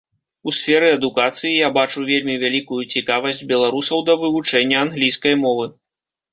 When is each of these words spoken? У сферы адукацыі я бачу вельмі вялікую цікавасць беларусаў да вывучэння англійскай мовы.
У 0.51 0.53
сферы 0.59 0.87
адукацыі 0.93 1.51
я 1.65 1.69
бачу 1.77 2.07
вельмі 2.09 2.39
вялікую 2.45 2.79
цікавасць 2.95 3.45
беларусаў 3.55 4.05
да 4.11 4.19
вывучэння 4.25 4.77
англійскай 4.89 5.41
мовы. 5.47 5.73